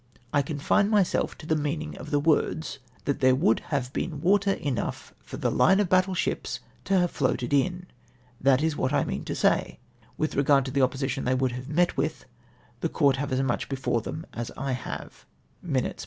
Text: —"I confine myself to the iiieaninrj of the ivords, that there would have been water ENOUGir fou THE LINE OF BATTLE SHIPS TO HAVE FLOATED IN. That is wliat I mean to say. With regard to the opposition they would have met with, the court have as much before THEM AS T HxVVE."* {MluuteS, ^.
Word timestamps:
—"I 0.33 0.41
confine 0.41 0.89
myself 0.89 1.37
to 1.37 1.45
the 1.45 1.53
iiieaninrj 1.53 1.95
of 1.97 2.09
the 2.09 2.19
ivords, 2.19 2.79
that 3.05 3.19
there 3.19 3.35
would 3.35 3.59
have 3.59 3.93
been 3.93 4.19
water 4.19 4.55
ENOUGir 4.55 5.11
fou 5.21 5.37
THE 5.37 5.51
LINE 5.51 5.79
OF 5.79 5.89
BATTLE 5.89 6.15
SHIPS 6.15 6.59
TO 6.83 6.97
HAVE 6.97 7.11
FLOATED 7.11 7.53
IN. 7.53 7.85
That 8.41 8.63
is 8.63 8.73
wliat 8.73 8.93
I 8.93 9.03
mean 9.05 9.23
to 9.25 9.35
say. 9.35 9.77
With 10.17 10.33
regard 10.33 10.65
to 10.65 10.71
the 10.71 10.81
opposition 10.81 11.23
they 11.23 11.35
would 11.35 11.51
have 11.51 11.69
met 11.69 11.97
with, 11.97 12.25
the 12.79 12.89
court 12.89 13.17
have 13.17 13.31
as 13.31 13.41
much 13.43 13.69
before 13.69 14.01
THEM 14.01 14.25
AS 14.33 14.47
T 14.47 14.53
HxVVE."* 14.53 15.25
{MluuteS, 15.63 15.83
^. 15.83 15.93